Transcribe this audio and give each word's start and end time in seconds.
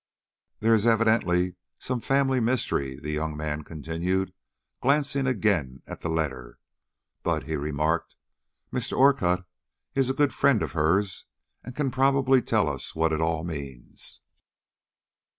"There 0.61 0.73
is 0.73 0.87
evidently 0.87 1.57
some 1.77 2.01
family 2.01 2.39
mystery," 2.39 2.95
the 2.99 3.11
young 3.11 3.37
man 3.37 3.63
continued, 3.63 4.33
glancing 4.81 5.27
again 5.27 5.83
at 5.85 6.01
the 6.01 6.09
letter. 6.09 6.57
"But," 7.21 7.43
he 7.43 7.55
remarked, 7.55 8.15
"Mr. 8.73 8.97
Orcutt 8.97 9.45
is 9.93 10.09
a 10.09 10.15
good 10.15 10.33
friend 10.33 10.63
of 10.63 10.71
hers, 10.71 11.27
and 11.63 11.75
can 11.75 11.91
probably 11.91 12.41
tell 12.41 12.67
us 12.67 12.95
what 12.95 13.13
it 13.13 13.21
all 13.21 13.43
means." 13.43 14.21